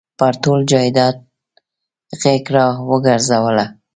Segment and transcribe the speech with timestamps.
[0.19, 1.15] پر ټول جایداد
[2.21, 3.65] غېږ را ورګرځوله.